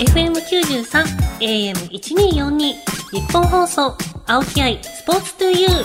[0.00, 1.04] FM93
[1.40, 2.74] AM1242 日
[3.30, 3.94] 本放送
[4.26, 5.84] 青木愛スポーツトゥユー。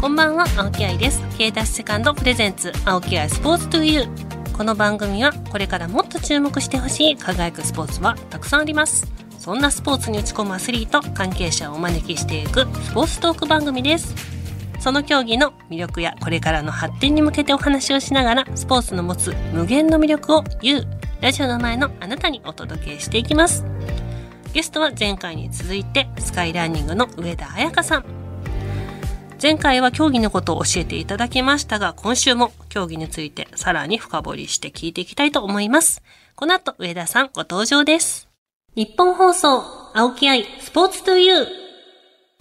[0.00, 1.22] こんばんは青木愛です。
[1.36, 4.56] K ダッシュセカンドプレゼンツ青木愛スポーツトゥユー。
[4.56, 9.12] この番組はこれからもっと注目してほしい輝くスポーツはたくさんあります。
[9.38, 14.37] そんなスポーツに打ち込むアスリート関係者をお招きしていくスポーツトーク番組です。
[14.88, 20.86] その競技の魅力やこれからの発展に向けてお話をしながらスポーツの持つ無限の魅力を言う。
[21.20, 23.66] ラジオの前のあなたにお届けしていきます。
[24.54, 28.04] ゲストは前回に続いてスカイランニングの上田彩香さん。
[29.42, 36.02] 前回は競技のことを教えていただきましたが今週も競技についてさらに深掘りして聞いていきたいと思います。
[36.34, 38.26] この後上田さんご登場です。
[38.74, 39.62] 日本放送
[39.92, 41.67] 青木愛スポーツトゥーユー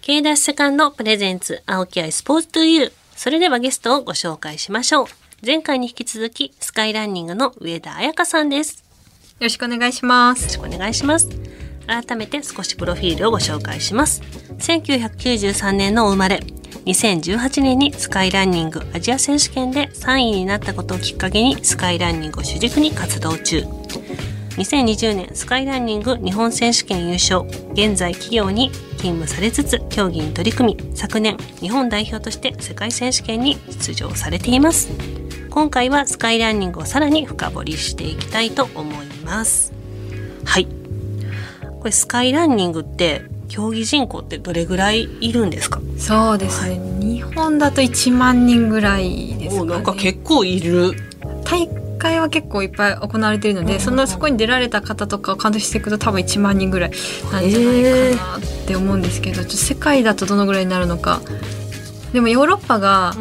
[0.08, 2.92] K ダッシュセカンドプレゼンツ青木愛スポーツトゥユー。
[3.18, 5.06] それではゲストをご紹介しましょう。
[5.46, 8.78] 前回に引き続きスカイランニングの上田彩香さんです。
[8.78, 8.84] よ
[9.42, 10.44] ろしくお願いします。
[10.44, 11.28] よろしくお願いします。
[11.88, 14.22] 改めて少しプロフィールをご紹介します。
[14.60, 16.38] 1993年の生まれ。
[16.86, 23.66] 2018年にスカイランニングアジア選手権で3位になったことをきっかけにスカイランニングを主軸に活動中。
[24.58, 27.42] 2020年スカイランニング日本選手権優勝。
[27.74, 34.90] 現在企業に勤務されつつ競技に取り組み昨年日本代表として世界選手権に出場されています。
[35.52, 39.74] 今回はスカイランニングをさらに深掘りしていきたいと思います。
[40.44, 40.68] はい。
[41.80, 45.80] これスカイランニングって競技人口ってどれぐらいいるんですか？
[46.00, 50.94] そうですね、はい、日本だと1万人ぐらいですか、ね、なんか結構いる。
[51.44, 56.92] 大会は結構いっぱい行われているので、そのそこに出られた方とかを監督していくと多分1万人ぐらい
[57.32, 61.22] なんじゃないかなって思うんですけど、ちょっと世界だとどのぐらいになるのか。
[62.14, 63.14] でもヨーロッパが、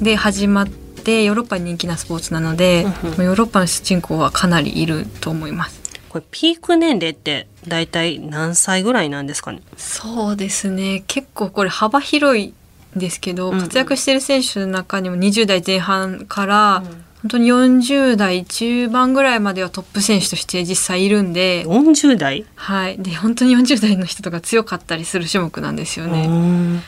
[0.00, 5.80] で始まってヨーロッパに人気なスポーツなので、うんうん、ヨーロッパの人口はかなりいると思います。
[6.08, 9.62] これピーク年齢って大体何歳ぐらいなんですかね？
[9.76, 11.04] そうですね。
[11.06, 12.54] 結構これ幅広い
[12.96, 22.46] んですけど、活躍してる選手の中にも20代前半から、うん本当に40代中盤ぐらいまではトップ選手として実際いるんで40代？
[22.54, 22.96] はい。
[22.98, 26.82] で本当に40代の人とか強かったりする種目なんですよね。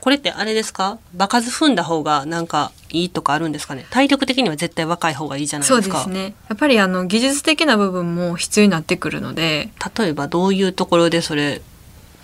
[0.00, 0.98] これってあれですか？
[1.14, 3.86] 場数踏んだ方がなんかいいとかあるんですかね？
[3.90, 6.02] 体力的には絶対若い方がいいじゃないですか。
[6.02, 6.34] そうですね。
[6.48, 9.70] やっぱりあの技術的な部分も必要になってくるので。
[9.96, 11.60] 例えばどういうところでそれ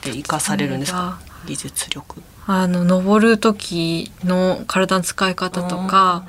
[0.02, 1.20] で生かされるんですか？
[1.46, 2.22] 技術力。
[2.46, 6.26] あの登る時の体の使い方とか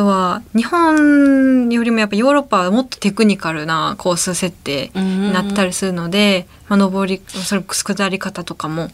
[0.00, 8.88] とは日本よりもやっぱヨーロッパはもっとテクニカルなコース設定になったりするので、まあ、上りそれ下り方とかも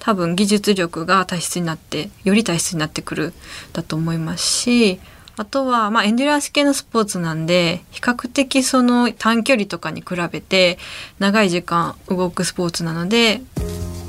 [0.00, 3.34] 多分技術力が大切になってより大切になってくる
[3.72, 5.00] だと思いますし
[5.36, 10.78] あとは、まあ、エンデュランス系のスポーツなんで比較的その短距離とかに比べて
[11.20, 13.42] 長い時間動くスポーツなので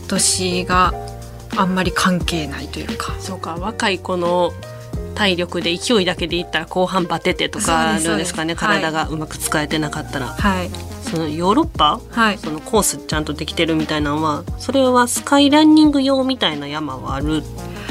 [0.08, 0.96] 年が
[1.56, 3.16] あんまり関係ないというか。
[3.20, 4.52] そうか若い子の
[5.19, 10.28] 体力で勢いだけでいったら後半バテてとかどうですかね体がうまく使えてなかったら。
[10.28, 10.69] はい、
[11.02, 17.44] そのヨーロッパ、はい、そのコースちゃんとできてるみたいなのはそれはスカイランニング用みたいな山はある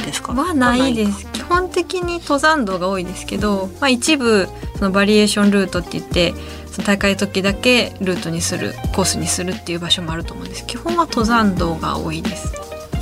[0.07, 0.33] ですか？
[0.33, 1.31] はないです。
[1.33, 6.33] 基本的に登山道が多いですけど、まあ、一部そのバリエーションルートって言って
[6.73, 10.67] その大会時だけルートにするコースにするっていう場所もあると思うんです。
[10.67, 12.55] 基本は登山道が多いです。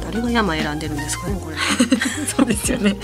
[0.04, 1.56] 誰が山選んでるんですかねこれ。
[2.26, 2.96] そうですよね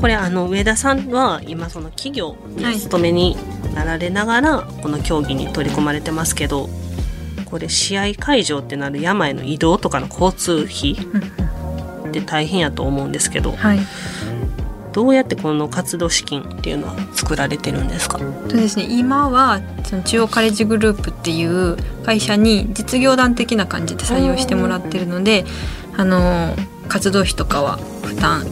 [0.00, 3.36] これあの上田さんは今その企業に勤めに
[3.74, 6.68] なられながらこの競技に取り込まれてますけど
[7.46, 10.92] これ試合会場ってなる山への移動とかの交通費
[12.08, 13.78] って大変やと思うんですけど、はい、
[14.92, 18.18] どうやってこの活動資金っていうのは作られてるんですか？
[18.18, 25.46] そうですね今はその中央カレッジグループっていう会社に実業団的な感じで採用してもらってるので
[25.96, 26.54] あの
[26.94, 28.46] 活動費とかは負担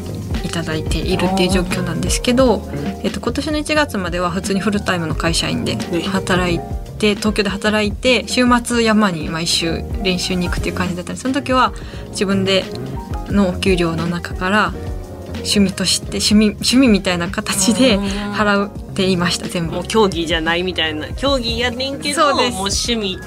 [0.45, 2.69] いただいているっていう状況なんですけど、
[3.05, 5.77] えっと、今年の1月までは普通にフルタイムの会社員で
[6.09, 6.59] 働い
[6.99, 11.73] て東京で働いて週末山に毎週練習に行くっていう感じだったりその時は
[12.09, 12.65] 自分で
[13.29, 14.75] のお給料の中から
[15.37, 19.85] 趣味として趣味趣味みたいな形で払っていました全部。
[19.85, 21.13] 競技じゃないみたいな。
[21.13, 23.19] 競技やねんけどもう趣味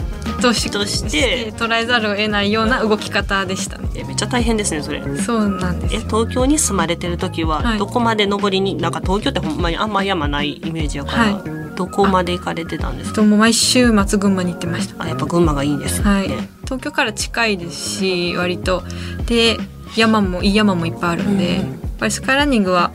[0.42, 3.78] として捉えざるを得ないような動き方でした。
[3.78, 5.02] ねめっちゃ大変ですねそれ。
[5.18, 5.96] そうなんです。
[5.96, 13.22] え東京に住まれてる時はどこまで登りに、はい、なんか東京ってほんまにあんま山ないイメージやから、はい、どこまで行かれてたんですか？
[13.24, 15.04] も毎週末群馬に行ってました。
[15.04, 16.28] あやっぱ群馬がいいんですね、はい、
[16.64, 18.84] 東京から近いですし割と。
[19.26, 19.58] で
[19.96, 22.92] 山もいい山もいっぱいあるんで、うん、やっぱりスカイランニングは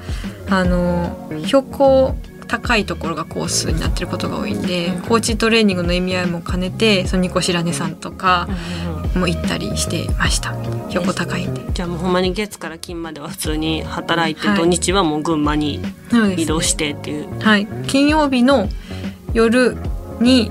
[0.50, 2.14] あの標高
[2.50, 8.48] 高いところがコースになってることが多いんで、コーチトレーニングの意味合いも兼ねてそのニコシラネさんとか
[9.14, 10.52] も行ったりしてました。
[10.88, 11.72] 標高高いんで。
[11.72, 15.80] じゃあもうほんまに月から金までは普通に働いて、土日はもう群馬に
[16.36, 17.68] 移動してっていう、ね、はい。
[17.86, 18.68] 金曜日の
[19.32, 19.76] 夜
[20.20, 20.50] に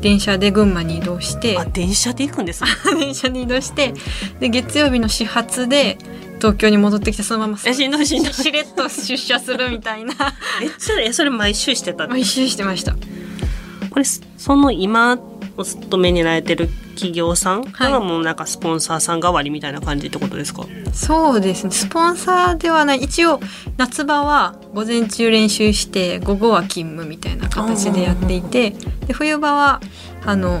[0.00, 1.58] 電車で群馬に移動して。
[1.58, 2.64] あ電車で行くんです
[2.98, 3.92] 電車に移動して。
[4.40, 5.98] で月曜日の始発で
[6.38, 8.32] 東京に戻ってきてそのままえしんどいしんどい。
[8.32, 10.14] しれっと出社するみたいな。
[10.60, 12.96] めっちゃえそれ毎週してた毎週してました。
[13.90, 15.18] これその今
[15.56, 21.72] お勤めになれてる企業さんがもうなんかスポンサーさん代わりみたいな感じってことですか、はい、そうですね。
[21.72, 22.98] スポンサーではない。
[22.98, 23.40] 一応
[23.76, 28.70] 夏場は午前中練習して午後は勤務みたいな形でやっていて
[29.06, 29.80] で冬場は
[30.24, 30.60] あの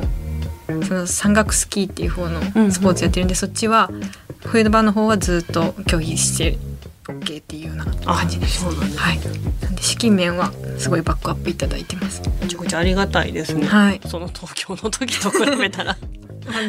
[0.86, 2.40] その山岳スキーっていう方の
[2.70, 3.90] スポーツやってるんで、うん、そっちは
[4.40, 6.58] 冬場の方はずっと拒否して
[7.06, 8.62] OK っていうような感じです。
[8.62, 9.18] そうなんです、はい。
[9.62, 12.22] なんで資金面はすごいバックアップいただいてます。
[12.40, 13.66] めちゃくちゃありがたいですね。
[13.66, 14.00] はい。
[14.06, 15.96] その東京の時と比べたら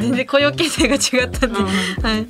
[0.01, 2.27] 全然雇用形成が違ったんで、うん、はい。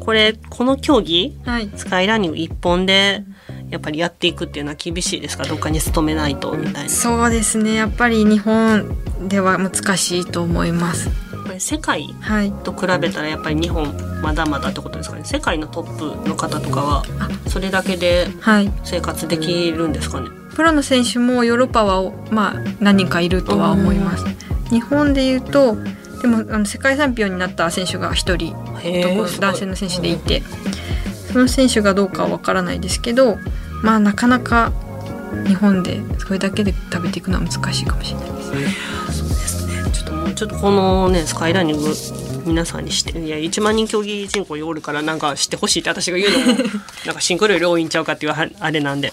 [0.00, 3.24] これこの競技、はい、スカイランニング一本で
[3.70, 5.44] やっぱりやっていくっていうのは厳しいですか？
[5.44, 11.08] どっかに勤めないとみたいなそうですねやっぱり日本では難しいと思います
[11.44, 12.14] ぱり世界
[12.64, 15.24] と比べたらやっぱり日本まだまだってことですかね。
[15.24, 17.02] 世界のトップの方とかは
[17.48, 18.28] それだけで
[18.84, 24.24] 生活できるんですかね、はい、プロの選手もヨーロッパはまあ何人かいるとは思います。
[24.70, 25.76] 日本でいうと
[26.22, 28.54] でもあの世界チャンピオンになった選手が一人
[29.40, 30.42] 男性の選手でいて
[31.32, 33.38] その選手がどうかは分からないですけど
[33.82, 34.72] まあなかなか
[35.46, 38.66] 日本でそれだけで食べていくのは難しいかもしれないですね。
[40.34, 41.92] ちょっとこのねスカイランニング
[42.44, 46.62] 皆さんにしていや1万人競技人口おるからなんか知ってほしいって私が言うのも
[47.06, 49.12] なんかシンクロより多いんちゃうかっていうあれなんで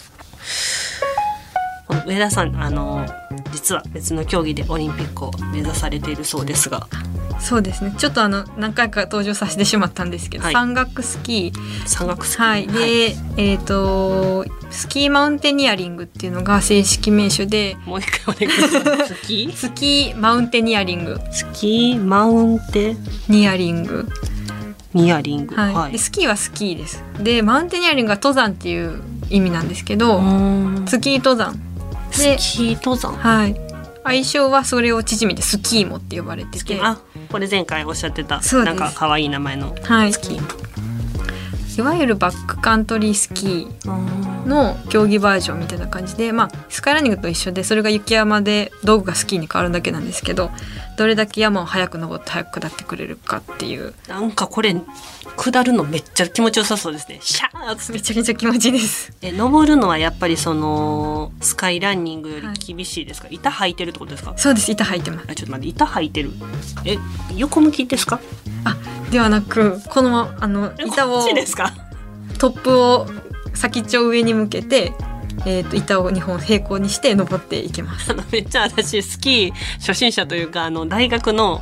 [2.06, 3.06] 上田さんあの
[3.52, 6.88] 実は別の競技でオリンピックを目指されているそうですが。
[7.40, 7.94] そうですね。
[7.98, 11.88] ちょっとあの何回か登場させてしまったんですけど、はい、山岳スキー。
[11.88, 12.46] 山岳スキー。
[12.46, 12.68] はい。
[12.68, 12.90] で、はい、
[13.38, 19.16] えっ、ー、とスキーマウンテニアリングっていうのが正式名称でもう一回お願いします。
[19.16, 19.52] スキー？
[19.56, 21.20] スキーマウンテニアリング。
[21.32, 22.96] スキーマウンテ
[23.30, 24.08] ニアリング。
[24.94, 25.56] ニアリング。
[25.56, 27.04] はい、はい、でスキーはスキーです。
[27.22, 30.20] でマウンテニアリングは登山っていう意味なんですけど
[30.88, 31.69] スキー登山
[32.20, 33.14] スキー登山？
[33.16, 33.56] はい。
[34.04, 36.80] 愛称はそれを縮めてスキーモって呼ばれてて。
[36.82, 37.00] あ
[37.32, 39.82] これ前回おっしゃってたなんか可愛い名前のス
[40.20, 40.89] キーモ、はい
[41.80, 50.52] いわゆるバックカントリースキーの競技バージョンみたいな感じで、まあ、スカイランニングと一緒でそれが雪山で道具がスキーに変わるだけなんですけど
[50.98, 53.94] どれだけ山を早く登って早く下ってくれるかっていう。
[54.10, 54.76] なんかこれ
[55.38, 57.20] 下るのめっちゃ気持ちよさそうですね。
[57.22, 59.14] シャーめちゃめちゃ気持ちいいです。
[59.24, 64.34] え登るのはやっぱりそのスカイランニングより厳しいですか、はい、板履いてるってことですか？
[64.36, 65.28] そうです板履いてます。
[65.30, 66.32] あちょっと待って板履いてる。
[66.84, 66.98] え
[67.38, 68.20] 横向きですか？
[68.66, 68.76] あ
[69.12, 71.26] ではなくこのあの板を
[72.38, 73.08] トップを
[73.54, 74.94] 先っちょ上に向けて
[75.46, 78.14] えーと、板を2本平行にして登っていきます。
[78.30, 81.62] めっちゃ私スキー初心者というかあの大学の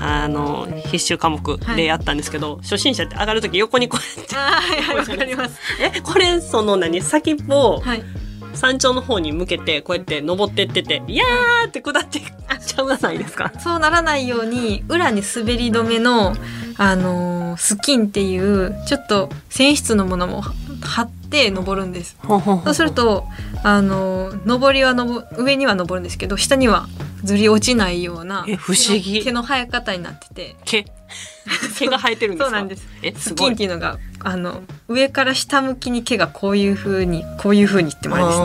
[0.00, 5.58] あの必修科目でやったんですけど、はい、初心者って上がる時横にこうやってあはいわかります。
[5.82, 7.02] えこれその何？
[7.02, 8.02] 先っぽを、はい
[8.58, 12.20] 山頂の方に向けてこうやって登ってってて「いやー!」って下って
[12.68, 16.34] ちゃわないですかそうならないように裏に滑り止めの、
[16.76, 20.42] あのー、スキンっていうちょっと繊維質のものも
[20.82, 22.16] 貼って登るんです。
[22.22, 23.24] そうすると
[23.62, 26.88] あの登りはの上には登るんですけど下には
[27.24, 29.22] ずり落ちないような不思議。
[29.22, 30.56] 毛の生え方になってて。
[30.64, 30.84] 毛
[31.78, 32.86] 毛が生えてるんですそうなんです。
[33.02, 38.40] えスキンっていうのがあの上から下向きに毛がこういうふうにこういうふうにってもあれです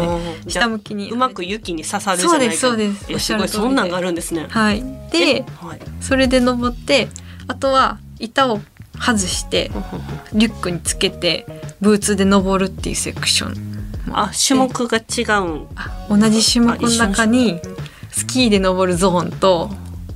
[0.46, 0.52] ね。
[0.52, 1.12] 下向きに。
[1.12, 3.26] うまく雪に刺さるじゃないそうですそうです。
[3.26, 4.48] すごいそんなんがあるんですね。
[4.50, 4.82] はい。
[5.12, 7.10] で、はい、それで登って
[7.48, 8.62] あとは板を
[9.00, 9.72] 外して
[10.34, 11.46] リュックにつけて
[11.82, 13.74] ブーツで登るっていうセクション
[14.12, 15.68] あ種目が違う
[16.10, 17.60] 同じ種目の中に
[18.14, 19.70] スキーで登るゾーンと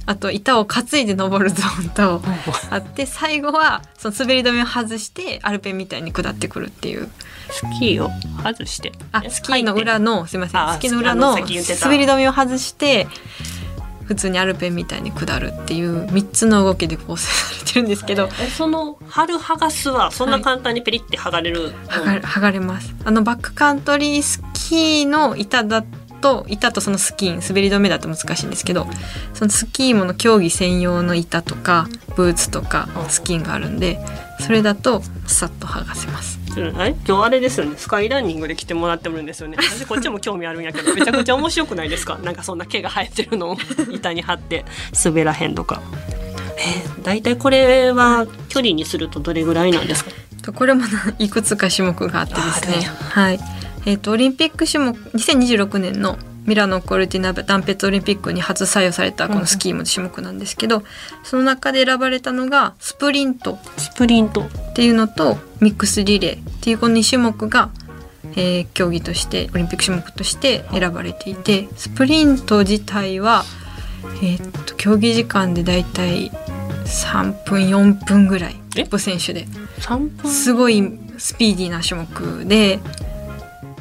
[0.05, 2.21] あと板を担いで登るゾーンと
[2.71, 7.09] あって最後はその滑り止めを外してアルペンみたいに下ってくるっていう。
[7.49, 8.09] スキーを
[8.43, 8.91] 外して。
[9.11, 10.73] あスキーの裏のすみません。
[10.73, 13.07] スキーの裏の滑り止めを外して
[14.05, 18.29] 普通にアルペンみたいに下るっていう3つの動きで構成されてるんですけど。
[18.57, 22.93] その貼る剥がすはそんな簡単にペリって剥がれる、はい、剥がれます。
[23.03, 25.83] あのバックカントリースキーの板だ
[26.21, 28.87] と板とそのスキン滑り止めだと難しいんですけど
[29.33, 33.99] そのスキーモの競技専用の板とかブーツとかスキンがあるんで
[34.39, 36.39] それだとさっと剥がせます。
[36.53, 36.69] あれ？
[37.07, 37.75] 今日あれですよね。
[37.77, 39.57] スカイランニングで来てもらってもるんですよね。
[39.61, 42.17] 私こっちも興味あるんやけどめちゃくちゃ面白くないですか？
[42.23, 43.57] なんかそんな毛が生えてるのを
[43.91, 44.63] 板に貼って
[45.03, 45.81] 滑らへんとか。
[46.59, 50.11] えー、大体これは距離にするとどれぐらいなんですか？
[50.53, 50.83] これも
[51.19, 52.87] いくつか種目があってですね。
[53.09, 53.39] はい
[53.87, 60.83] えーと、オリンピック種目2026年のミラノ・コルティナダンペッツオリンピックに初採用されたこのスキーも種目なんですけど、うん、
[61.23, 63.57] その中で選ばれたのがスプリント。
[63.77, 64.41] スプリント。
[64.41, 67.69] っていうのとミックスリレーっていうこの2種目が、
[68.35, 73.45] えー、競技としてオリンピック種目として選ばれていてスプリント自体は、
[74.21, 76.29] えー、っと競技時間でだいたい
[76.83, 79.47] 3分4分ぐらいトップ選手で。
[80.25, 80.83] すごい
[81.17, 82.79] スピーディーな種目で、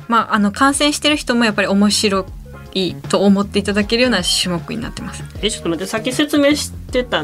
[0.08, 2.26] まあ、あの観戦してる人もやっぱり面白
[2.74, 5.24] いと思っていただけるような種目になってます。
[5.42, 7.22] えちょっと待ってさっき説明してた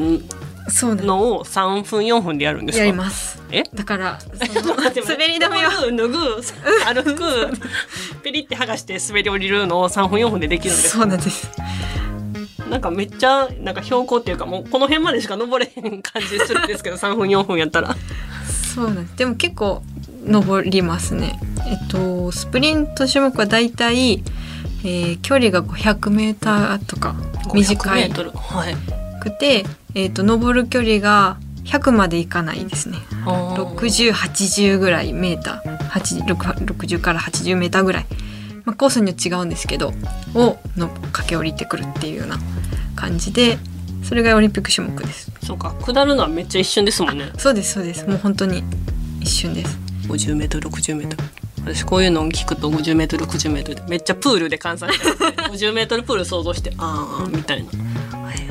[0.69, 3.43] そうのを3分4分でやるんですやります。
[3.51, 3.65] え？
[3.75, 5.71] だから 滑り止めを。
[5.97, 6.43] 脱ぐ
[7.03, 7.51] 歩く
[8.23, 11.51] ペリって剥がして滑り降りるのを3分4分でできるんですそうなんです。
[12.71, 17.95] なんかめっちゃなんか標高っていうかもうこの辺までしか登れへん感じするんですけど3分4分やったら。
[18.75, 19.17] そうなんです。
[19.19, 19.83] でも結構
[20.25, 21.39] 登りますね。
[21.67, 24.23] えっとスプリント種目はだいたい
[24.85, 27.15] え距離が 500m とか
[27.55, 28.11] 短い。
[29.21, 29.65] くて、
[29.95, 32.99] えーと、登る距離が100までいかないですね。
[33.25, 35.79] 6080ぐらいメーター。
[36.27, 38.07] 60から80メーターぐらい、
[38.65, 39.93] まあ、コースには違うんですけど
[40.35, 42.39] をの駆け下りてくるっていうような
[42.97, 43.59] 感じで
[44.03, 45.31] それがオリンピック種目です。
[45.45, 45.73] そうか。
[45.81, 47.31] 下るのはめっちゃ一瞬ですもんね。
[47.39, 48.05] そうですそうです。
[48.07, 48.65] もう本当に
[49.21, 51.23] 一瞬です50メートル60メートル。
[51.65, 55.09] 私こういうのを聞くと50メートル60メートルでめっちゃプールで換算して
[55.49, 57.71] 50メートルプール想像してああみたいな、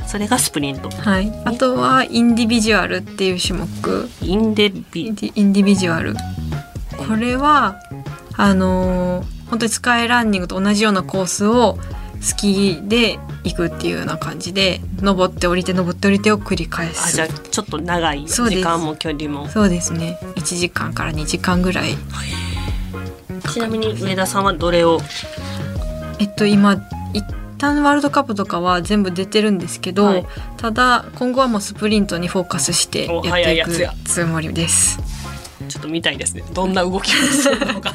[0.07, 0.89] それがスプリント。
[0.89, 1.31] はい。
[1.43, 4.09] あとはインディビジュアルっていう種目。
[4.21, 6.15] インデビインディビジュアル。
[6.97, 7.81] これは
[8.37, 11.77] あのー、本当にスカイランニングと同じようなコースを
[12.21, 17.09] スキーで行くっていうような感じで登って降りて登って降りてを繰り返す。
[17.09, 19.47] あじゃあちょっと長い時間も距離も。
[19.49, 20.19] そうですね。
[20.35, 21.97] 1時間から2時間ぐらい。
[23.51, 25.01] ちなみに上田さんはどれを？
[26.19, 27.25] えっと今一
[27.57, 30.25] 旦ワールドカップとかは全部出てるんですけど、はい、
[30.57, 33.71] ただ今後はもうスプリントにフォーカスしてやっていく
[34.05, 34.99] つもりです。
[35.67, 36.43] ちょっと見たいですね。
[36.53, 37.93] どんな動きをするのか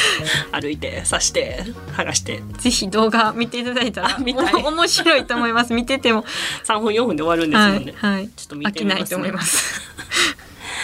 [0.52, 1.64] 歩いて刺して
[1.96, 2.42] 剥がして。
[2.58, 5.72] ぜひ動画見ていただいたら面白いと思います。
[5.72, 6.24] 見てても。
[6.64, 9.80] 3分4分で終わるんですよね、はい、はい、ちょっと見てね、飽きないと思います。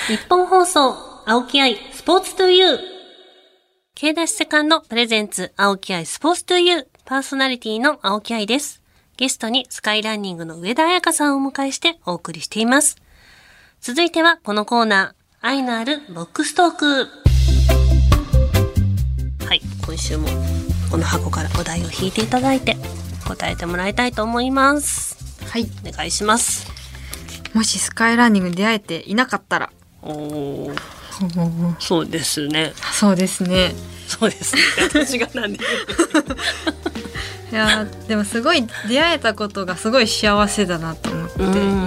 [0.09, 0.97] 日本放送
[1.27, 2.79] 青木愛スポーツトゥユー
[3.95, 8.81] K ダッシュセカンドプレゼンツ青木愛スポーツトゥユーパーソナリティの青木愛です。
[9.17, 12.97] ゲストにスカイランニングの上田彩香さんをお迎えしてお送りしています。
[13.81, 17.28] 続いてはこのコーナー、愛のあるボックストーク。
[19.49, 20.29] はい、今週も
[20.91, 22.77] この箱からお題を引いていただいて
[23.27, 25.17] 答えてもらいたいと思います。
[25.47, 26.71] はい、お願いします。
[27.55, 29.73] もしスカイランニングに出会えていなかったら。
[30.03, 30.79] おー
[31.79, 32.75] そうですね。
[32.93, 33.73] そうですね。
[34.07, 34.61] そうですね。
[34.83, 35.61] 私がなんで
[37.51, 41.41] いやでもすごい出会えたことがすごい幸せだなと思って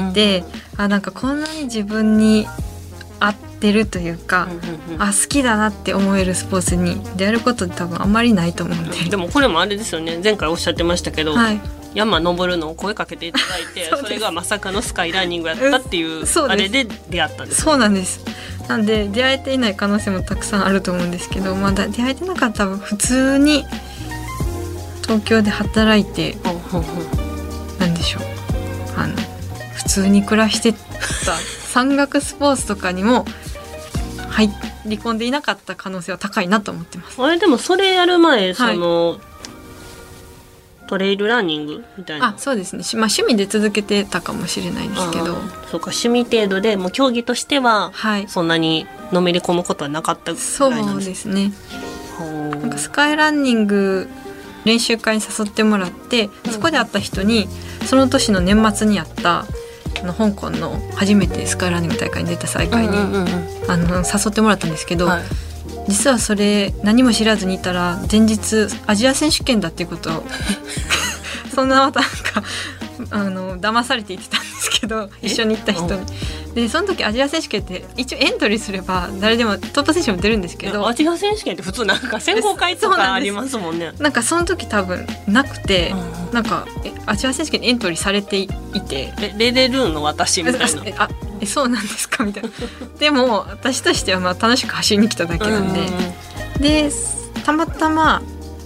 [0.10, 0.44] いて、
[0.78, 2.48] あなんかこんなに自分に
[3.20, 4.48] 合ってるというか、
[4.98, 9.10] あ好きだなって思えるスポーツに出会えることって多分あんまりないと思うんで。
[9.10, 10.22] でもこれもあれですよね。
[10.24, 11.60] 前回おっしゃってましたけど、はい、
[11.94, 18.24] 山登るのを声かけていただいてそれがまさかのスカイランニングやったっていうあれで出会ったんです、そうなんです。
[18.68, 23.66] なんで出会えていない可能性もたくさんあると思うんですけどまだ出会えてなかったら普通に
[25.02, 26.38] 東京で働いて
[27.80, 28.24] 何でしょう。
[28.98, 29.16] あの
[29.74, 30.80] 普通に暮らしてた
[31.74, 33.26] 山岳スポーツとかにも
[34.32, 34.50] 入
[34.86, 37.22] り込んでいなかった可能性は高いなと思ってます。
[37.22, 39.20] あれでもそれやる前、その
[40.88, 42.30] トレイルランニングみたいな？
[42.30, 45.36] あそうですね、まあ、趣味で続けてたかもしれないですけど。
[45.72, 47.94] そうか趣味程度でもう競技としては
[48.28, 51.54] そんなにのめり込むことはなかったぐらいなんです、そうですね。
[52.60, 54.10] なんかスカイランニング
[54.66, 57.48] 練習会に誘ってもらってそこで会った人に
[57.86, 59.46] その年の年末にやった
[60.02, 62.96] あの香港の初めてスカイランニング大会に出た大会に、
[63.68, 65.24] あの誘ってもらったんですけど、はい。
[65.88, 70.24] 実はそれ何も知らずにいたら前日アジア選手権だっていうことを
[71.54, 72.44] そんなまたなんか
[73.10, 76.02] あの騙されていってたんですけど一緒に行った人に。
[76.54, 80.86] でその時アジア選手権って一応エントリーすれば誰でもトップ選手も出るんですけど。
[80.88, 83.92] アジア選手権って普通なんか 選考会とかありますもんね。
[84.00, 85.94] なんかその時多分なくて、
[86.28, 86.66] うん、なんか
[87.06, 89.14] アジア選手権にエントリーされていて。
[89.38, 90.82] レレルーの私みたいな。
[90.98, 92.24] あえそうなんですか？
[92.24, 92.50] みたいな。
[93.00, 95.82] でも私としてはまあ楽しく走りに来ただけなんで、
[96.60, 96.92] で
[97.44, 98.22] たまたま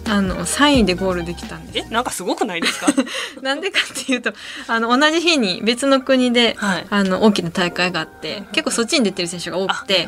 [0.08, 1.88] あの3位でゴールできたんです。
[1.90, 2.88] えなんかすごくないですか？
[3.42, 4.34] なんでかっていうと
[4.68, 6.86] あの同じ日に別の国で、はい。
[6.90, 10.08] あの大きな大会があって結構そっちに出てる選手が多くて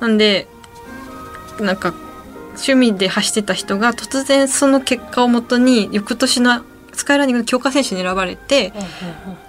[0.00, 0.46] なんで
[1.60, 1.94] なんか
[2.48, 6.62] 趣味で走ってた人が突然その結果をもとに翌年の
[6.92, 8.72] スカイランニングの強化選手に選ばれて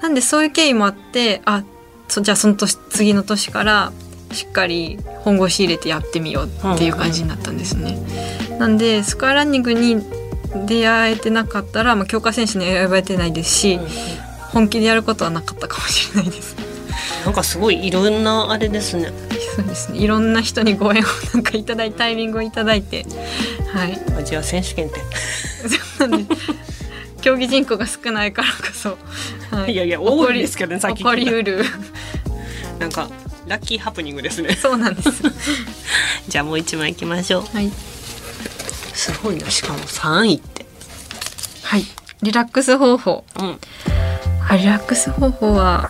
[0.02, 1.64] なんでそういう経緯もあってあ
[2.08, 3.92] そじゃあその年次の年から
[4.32, 7.98] しっかり本腰入れてやってみようっていう感じになったんですね。
[8.60, 9.98] なんでスカイランニングに
[10.66, 13.80] 出会えてなかったら、まあ、強化選手に選ばれてないですし、
[14.52, 16.56] 本気でやることはなかったかもしれないです。
[17.26, 19.12] なんかすごいいろんなあれですね
[19.56, 20.00] そうですね。
[20.00, 23.06] いろんな人にご縁をなんかいただいタイミングをいただいて、
[23.74, 24.00] はい。
[24.18, 25.00] アジア選手権って
[25.98, 26.42] そうなんです。
[27.22, 28.98] 競技人口が少ないからこそ、
[29.50, 31.64] はいやいや多いですけどねさっき起こりうる。
[32.80, 33.10] なんか
[33.48, 35.12] ラッキーハプニングですねそうなんです。
[36.30, 37.72] じゃあもう一枚いきましょうはい。
[39.14, 40.66] すごいなしかも3位って
[41.64, 41.84] はい。
[42.22, 43.24] リラックス方法。
[43.40, 43.60] うん
[44.48, 45.90] あリラックス方法は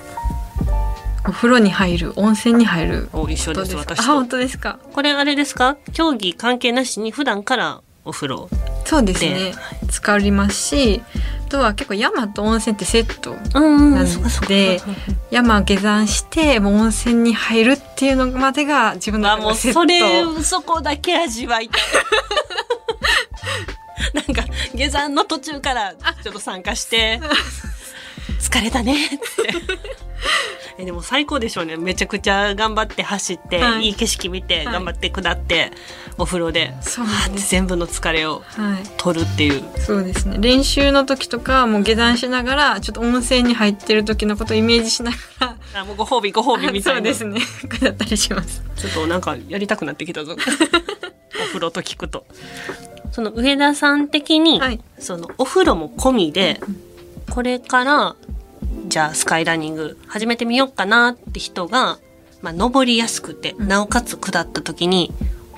[1.27, 3.09] お風呂に入る、温泉に入る。
[3.11, 4.79] お一緒です私あ、本と当ですか？
[4.93, 5.75] これあれですか？
[5.93, 8.49] 競技関係なしに普段からお風呂
[8.85, 9.53] そうですねで。
[9.89, 11.01] 使いますし、
[11.47, 13.35] あとは結構山と温泉ってセット。
[13.55, 14.07] うんなん
[14.47, 14.79] で
[15.31, 21.69] 山下山してもう温泉に入るっていうのまでが自分のあもう中でセットそれそこだけ味わい
[24.13, 27.19] なんか下山の途中からちょっと参加して
[28.39, 29.17] 疲れたねって。
[30.77, 31.77] えでも最高でしょうね。
[31.77, 33.85] めちゃくちゃ頑張って走って、はい。
[33.85, 34.65] い、い景色見てはい。
[34.65, 35.71] 頑張って下って、
[36.17, 37.49] お風呂でそうです。
[37.51, 38.83] 全部の疲れをはい。
[38.97, 39.63] 取るっていう。
[39.79, 40.37] そうですね。
[40.39, 46.97] 練習の時とかもう下山しながらちょっと温泉に入ってる時のことをイメージしながらあもうご褒美ご褒美みたいな。
[46.97, 47.39] そうですね。
[47.81, 48.61] だったりします。
[48.75, 50.33] ちょっとなんかやりたくなってきたぞ。
[50.33, 50.35] お
[51.55, 52.25] 風呂と聞くと。
[53.11, 54.81] その上田さん的に、はい。
[54.99, 56.59] そのお風呂も込みで
[57.29, 58.15] これから
[58.87, 61.97] じゃあスカイランニング始めてみようかなって人が、
[62.41, 65.13] まあ、登りやすくて、なおかつ下った時に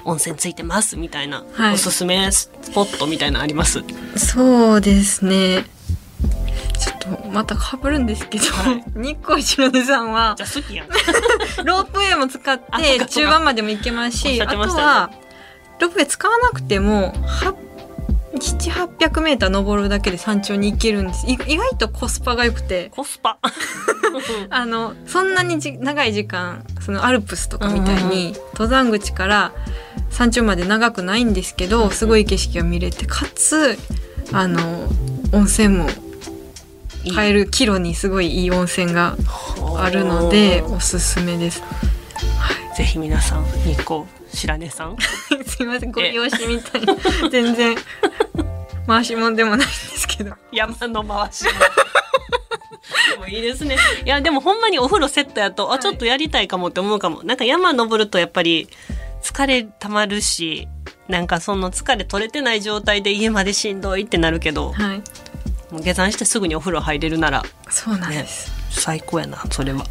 [0.05, 1.73] 温泉ついてますみたいな、はい。
[1.73, 3.83] おすすめスポットみたいなのあります？
[4.15, 5.65] そうですね。
[6.79, 8.83] ちょっとまたかぶるんですけど、はい。
[8.95, 10.87] 日光一の出山はじゃあ好きやん。
[11.65, 15.09] ロープウェイも使って中盤までも行けますしおっしゃってあとは
[15.79, 17.13] ロープウェイ使わなくても
[18.37, 21.27] 7800メーター登るだけで山頂に行けるんです。
[21.27, 22.91] い意外とコスパが良くて。
[22.95, 23.39] コスパ。
[24.49, 29.51] あのそんなにじ長い時間そのアルプスとかみたいに登山口から
[30.09, 33.77] 山頂まで長くないんですけどすごい景色が見れてかつ
[34.31, 34.89] あの
[35.31, 35.89] 温泉も
[37.03, 37.11] いい。
[37.11, 39.15] 入るキロにすごいいい温泉が
[39.77, 41.63] あるのでおすすめです。
[42.75, 44.03] ぜひ皆さん日光
[44.33, 44.97] 白根さん。
[45.45, 46.95] すいませんご利用しみたいな。
[47.29, 47.75] 全然
[48.85, 50.35] 回しもんでもないんですけど。
[50.51, 51.51] 山の回しも。
[53.11, 53.77] でもいいですね。
[54.05, 55.77] いやでもほんまにお風呂セットやと、はい。
[55.77, 57.23] あちょっとやりたいかもって思うかも。
[57.23, 58.69] なんか山登るとやっぱり
[59.23, 60.67] 疲れたまるし
[61.07, 64.97] なんかその疲れ取れてない状態で家までしんどいってなるけどはい。
[65.71, 69.85] もう下山してすぐにお風呂入れるならそうなんねです、最高やなそれは。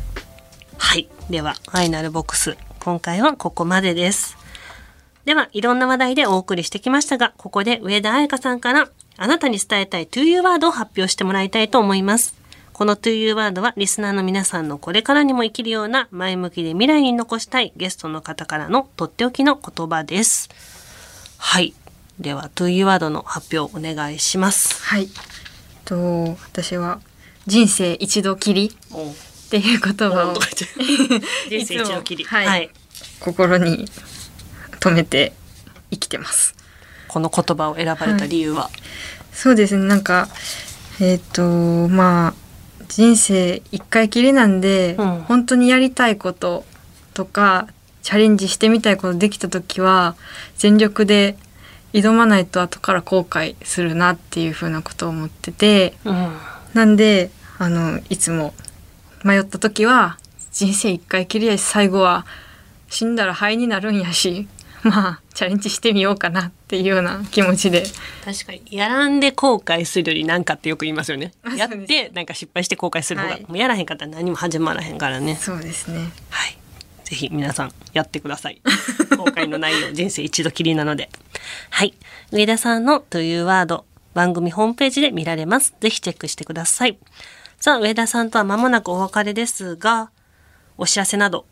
[0.78, 4.36] はいではファイナルボックス今回はここまでです。
[5.24, 12.36] ではいろんな話題でお送りしてきましたがここで上田彩香さんからあなたに伝えたい To You ワードを発表してもらいたいと思います。
[12.72, 20.48] この To You ワードはリスナーの皆さんのこれからにも生きるような前向きで未来に残したいゲストの方からのとっておきの言葉です。
[21.38, 21.74] はい。
[22.20, 24.80] では To You ワードの発表お願いします。
[24.84, 25.08] はい。
[25.84, 27.00] と私は
[27.48, 28.76] 人生一度きり。
[28.92, 29.12] お
[29.46, 30.34] っていう言葉を。
[31.54, 32.46] いつもはい。
[32.46, 32.70] はい。
[33.20, 33.88] 心に
[34.80, 35.32] 留めて
[35.90, 36.54] 生きてます。
[37.06, 38.70] この言葉を選ばれた理由は、
[39.32, 39.86] そうですね。
[39.86, 40.28] なんか
[41.00, 41.42] えっ、と
[41.88, 42.34] まあ
[42.88, 45.20] 人生一回きりなんで、うん。
[45.22, 46.64] 本当にやりたいこと
[47.14, 47.68] とか
[48.02, 50.16] チャレンジしてみたいことできた時は
[50.56, 51.36] 全力で
[51.92, 55.94] 挑まないと後から後悔するなっていうふうなことを思ってて。
[56.04, 56.36] うん。
[56.74, 58.52] なんであのいつも
[59.26, 60.18] 迷った時は
[60.52, 62.24] 人生一回きりやし最後は
[62.88, 64.46] 死んだら灰になるんやし
[64.84, 67.84] まあチャレンジしてみようかなっていうような気持ちで。
[68.24, 68.62] 確かに。
[68.70, 71.32] やらんで後悔するよりなんかってよく言いますよね。
[71.56, 73.46] やってなんか失敗して後悔する方が、はい。
[73.48, 75.36] もうやらへんかったら何も始まらへんからね。
[75.36, 75.98] そうですね。
[76.30, 76.56] はい。
[77.04, 78.62] ぜひ皆さんやってください。
[79.16, 81.10] 後悔のないよう人生一度きりなので。
[81.70, 81.94] はい。
[82.30, 83.84] 上田さんのというワード
[84.14, 85.74] 番組ホームページで見られます。
[85.80, 86.96] ぜひチェックしてください
[87.66, 90.12] さあ上田さんとは間もなくお別れですが
[90.78, 91.46] お知らせなど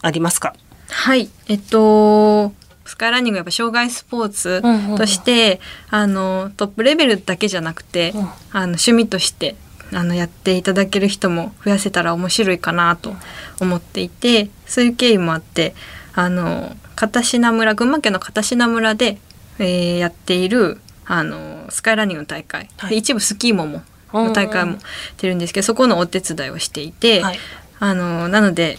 [0.00, 0.54] ありますか？
[0.88, 1.28] はい。
[1.46, 2.54] えっと、
[2.86, 4.62] スカイランニングはやっぱ障害スポーツ
[4.96, 5.60] として、
[5.90, 8.22] あの、トップレベルだけじゃなくて、うん。
[8.22, 8.28] あ
[8.60, 9.56] の、趣味として、
[9.92, 13.12] あの、やっていただける人も増やせたら面白いかなと
[13.60, 15.74] 思っていて、そういう経緯もあって、
[16.14, 19.18] あの、片品村、群馬県の片品村で、
[19.58, 22.90] えーやっている、あの、スカイランニングの大会、はい。
[22.92, 24.78] で一部スキーモも、の大会も
[25.18, 27.38] 出るんですけど、そこのお手伝いをしていて、はい。
[27.82, 28.78] あのなので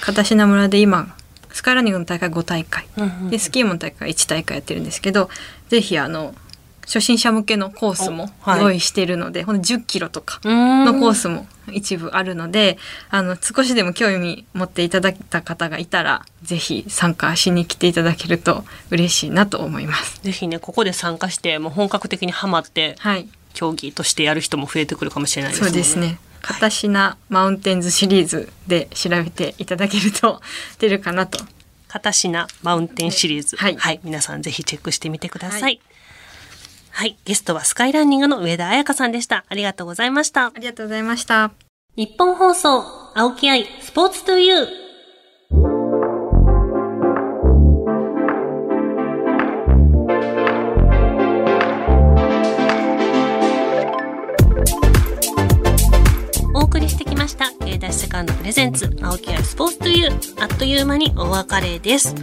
[0.00, 1.16] 片品村で今
[1.50, 2.86] スカイランニングの大会5大会
[3.30, 5.30] でスキーモの大会1大会やってるんですけど
[5.70, 6.34] ぜひあの
[6.82, 12.78] 初心者向けのコースも用意しているので、ほんと10キロとかのコースも一部あるので
[13.10, 20.22] あの少しでも興味持っていただいた方がいたらぜひ参加しに来ていただけると嬉しいなと思います。
[20.22, 25.68] ぜひね、ここで参加して、もう本格的にハマって、はい、競技としてやる人も増えてくるかもしれないですね。
[25.68, 26.18] うんですね。
[26.40, 30.40] 片品マウンテンズシリーズで調べていただけると
[30.78, 31.44] 出るかなと
[31.88, 33.56] 片品マウンテンシリーズ。
[33.56, 33.64] は。
[33.64, 35.62] はいい皆さんぜひチェックしてみてください。
[35.62, 35.68] は
[36.98, 37.16] はい。
[37.24, 39.44] ゲストはスカイランニングの上田彩香さんでした。
[39.48, 40.52] ありがとうございましたあ。
[40.56, 41.52] りがとうございました。
[41.96, 42.84] 日本放送、
[43.14, 44.87] 青木愛、スポーツトゥユー。
[57.88, 60.42] ました、芸大セカンドプレゼンツ、青木愛スポーツトゥユー。
[60.42, 62.14] あっという間にお別れです。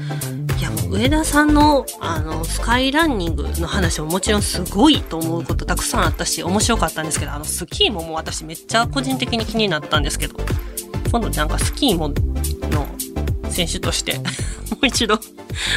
[0.59, 10.35] いや、もう上田さんの、あの、スカイランニングの話ももちろんすごいと思うことたくさんあったし、面白かったんですけど、あの、スキーももう私めっちゃ個人的に気になったんですけど、
[11.11, 12.87] 今度なんかスキーもの
[13.49, 14.17] 選手として、
[14.69, 15.19] もう一度、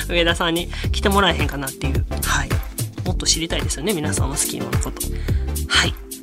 [0.09, 2.49] 上田さんに来てもらえへんかなっていう、はい。
[3.05, 5.01] もっと知りたいですよね、皆さんのスキーモのこと。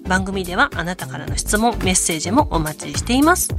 [0.08, 3.50] 番組ではあなたからの質問、メッセージもお待ちしています。